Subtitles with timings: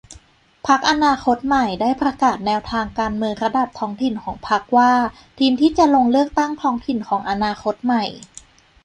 [0.67, 4.91] พรรคอนาคตใหม่ได้ประกาศแนวทางการเมืองระดับท้องถิ่นของพรรคว่า
[5.39, 8.03] ทีมที่จะลงเลือกตั้งท้องถิ่น ของอนาคตใหม่